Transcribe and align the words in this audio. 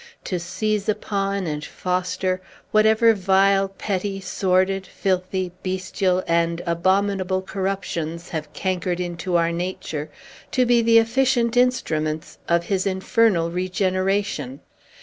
To 0.23 0.39
seize 0.39 0.89
upon 0.89 1.45
and 1.45 1.63
foster 1.63 2.41
whatever 2.71 3.13
vile, 3.13 3.67
petty, 3.69 4.19
sordid, 4.19 4.87
filthy, 4.87 5.51
bestial, 5.61 6.23
and 6.27 6.59
abominable 6.65 7.43
corruptions 7.43 8.29
have 8.29 8.51
cankered 8.51 8.99
into 8.99 9.35
our 9.35 9.51
nature, 9.51 10.09
to 10.53 10.65
be 10.65 10.81
the 10.81 10.97
efficient 10.97 11.55
instruments 11.55 12.39
of 12.49 12.63
his 12.63 12.87
infernal 12.87 13.51
regeneration! 13.51 14.61